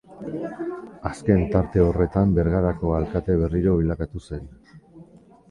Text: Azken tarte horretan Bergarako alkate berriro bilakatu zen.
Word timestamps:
Azken 1.09 1.43
tarte 1.55 1.83
horretan 1.89 2.33
Bergarako 2.39 2.95
alkate 3.01 3.37
berriro 3.45 3.77
bilakatu 3.83 4.25
zen. 4.31 4.51